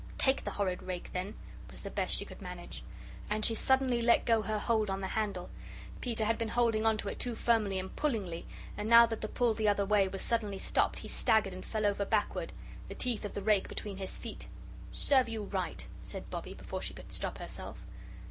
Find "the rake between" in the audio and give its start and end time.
13.35-13.97